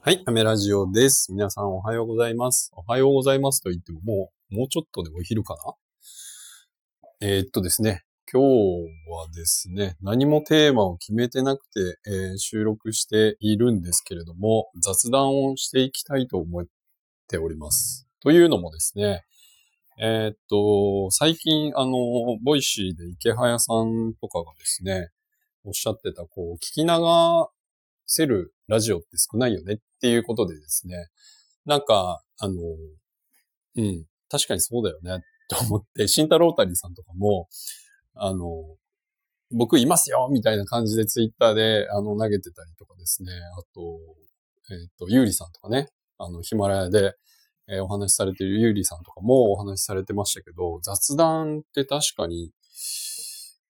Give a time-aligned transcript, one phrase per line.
[0.00, 1.32] はい、アメラジオです。
[1.32, 2.70] 皆さんおはようございます。
[2.76, 5.56] おはようございますと言ってももう、もうちょっとでお昼か
[7.20, 7.26] な？
[7.28, 8.46] えーっとですね、今日
[9.10, 16.64] はですね、何もテーマを決めてなくて、えー収録しているんですけれども、雑談をしていきたいと思っ
[17.26, 18.06] ております。
[18.22, 19.24] というのもですね、
[20.00, 21.92] えーっと、最近、あの、
[22.44, 25.10] Voicy でイケハヤさんとかがですね、
[25.64, 26.88] おっしゃってた、こう、聞き流
[28.08, 31.08] せるラジオって少ないよねっていうことでですね、
[31.66, 32.54] なんか、あの、
[33.76, 37.48] うん、確かにそうだよね、と思って、慎太郎谷さんとかも、
[38.14, 38.76] あの、
[39.50, 43.98] 僕いますよみたいな感じでツイッターで、あの、投げてたりとかですね、あと、
[44.70, 45.88] えっ、と、ゆうりさんとかね、
[46.18, 47.14] あの、ヒマラヤで、
[47.70, 52.50] えーお話しされているゆうりさんとかもお話しされてましたけど、雑談って確かに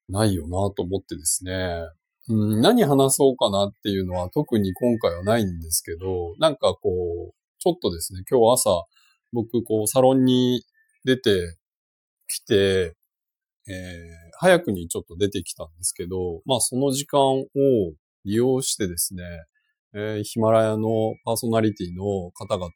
[0.08, 1.82] ないよなと思ってですね、
[2.28, 8.84] 何話そうかなっていうのは特に今回はないんですけど、なんかこう、ちょっとですね、今日朝、
[9.33, 10.62] 僕こうサロンに
[11.05, 11.56] 出て
[12.28, 12.94] きて、
[13.69, 17.44] えー早くにちょっと出てきたんですけど、まあその時間を
[18.25, 19.22] 利用してですね、
[19.95, 22.70] えーヒマラヤのパーソナリティの方々、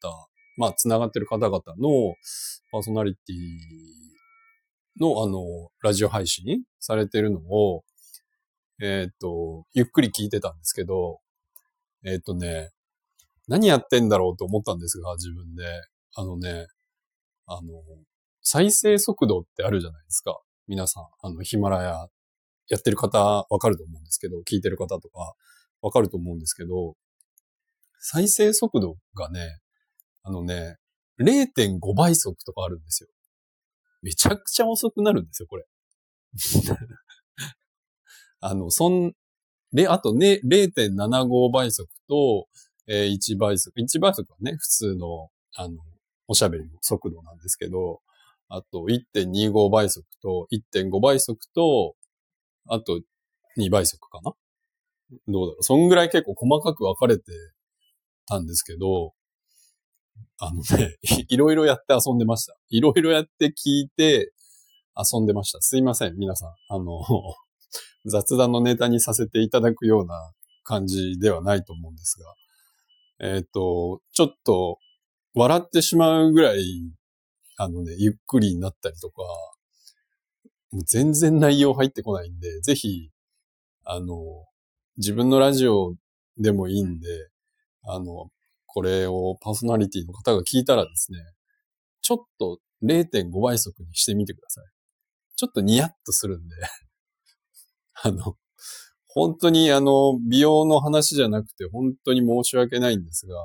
[0.59, 2.15] まあ繋がってる方々の
[2.73, 3.37] パーソナリティ
[5.01, 7.85] のあの、ラジオ配信されてるのを、
[8.85, 11.21] えっ、と、ゆっくり聞いてたんですけど、
[12.05, 12.73] えっ、とね、
[13.47, 15.65] 何やってんだろうと思ったんですが、自分で。
[16.15, 16.67] あのね、
[17.47, 17.71] あの、
[18.43, 20.37] 再生速度ってあるじゃないですか。
[20.67, 22.09] 皆さん、あの、ヒマラヤ
[22.69, 25.35] やってる方わかると思うんですけど、聞いてる方とか
[25.81, 26.97] わかると思うんですけど、
[28.01, 29.61] 再生速度がね、
[30.25, 30.77] あのね、
[31.21, 33.09] 0.5倍速とかあるんですよ。
[34.03, 35.65] めちゃくちゃ遅くなるんですよ、これ。
[38.43, 39.15] あの、そん、
[39.73, 42.48] で、あとね、0.75倍速と、
[42.89, 43.73] えー1倍速。
[43.81, 45.77] 1倍速はね、普通の、あの、
[46.29, 48.01] おしゃべりの速度なんですけど、
[48.48, 51.95] あと1.25倍速と1.5倍速と、
[52.69, 53.01] あと
[53.58, 54.33] 2倍速かな？
[55.29, 55.63] どうだろう？
[55.63, 57.24] そんぐらい結構細かく分かれて
[58.27, 59.14] たんですけど、
[60.39, 60.97] あのね、
[61.29, 62.57] いろいろやって遊んでました。
[62.70, 64.33] いろいろやって聞いて
[64.97, 65.61] 遊んでました。
[65.61, 66.51] すいません、皆さん。
[66.69, 67.01] あの、
[68.05, 70.33] 雑談のネタにさせていただくような
[70.64, 72.35] 感じではないと思うんですが、
[73.20, 74.79] えっ、と、ちょっと
[75.35, 76.92] 笑ってしまうぐらい、
[77.57, 79.23] あのね、ゆっくりになったりとか、
[80.73, 83.11] もう全然内容入ってこないんで、ぜひ、
[83.85, 84.17] あの、
[84.96, 85.95] 自分のラジオ
[86.39, 87.07] でもいいんで、
[87.85, 88.30] あの、
[88.67, 91.18] これをパーソナリティの方が聞いたらですね、
[92.01, 94.64] ちょっと0.5倍速にしてみてください。
[95.36, 96.57] ちょっとニヤッとするんで、
[97.95, 98.36] あの、
[99.07, 103.36] 本当にあの、美容の話じゃなくて本当に申し訳ないんですが、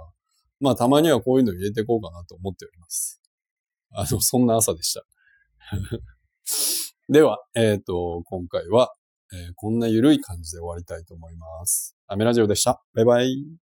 [0.60, 3.22] まあたまにはこういうの入れていこうかなと思っております。
[3.92, 5.04] あの、そんな朝でした。
[7.10, 8.94] では、えっ、と、今回は、
[9.34, 11.98] えーこんな緩い感じで終わりたいと思います。
[12.08, 12.82] アメラジオでした。
[12.94, 13.67] バイバイ。